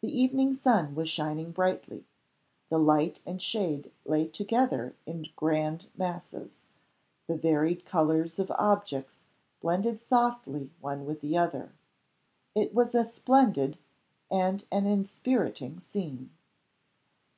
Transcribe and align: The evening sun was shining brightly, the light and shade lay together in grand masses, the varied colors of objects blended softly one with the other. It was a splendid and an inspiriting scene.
The 0.00 0.08
evening 0.08 0.54
sun 0.54 0.94
was 0.94 1.06
shining 1.06 1.50
brightly, 1.52 2.06
the 2.70 2.78
light 2.78 3.20
and 3.26 3.42
shade 3.42 3.92
lay 4.06 4.26
together 4.26 4.96
in 5.04 5.26
grand 5.36 5.88
masses, 5.94 6.56
the 7.26 7.36
varied 7.36 7.84
colors 7.84 8.38
of 8.38 8.50
objects 8.52 9.18
blended 9.60 10.00
softly 10.00 10.70
one 10.80 11.04
with 11.04 11.20
the 11.20 11.36
other. 11.36 11.72
It 12.54 12.72
was 12.72 12.94
a 12.94 13.12
splendid 13.12 13.76
and 14.30 14.64
an 14.72 14.86
inspiriting 14.86 15.78
scene. 15.78 16.30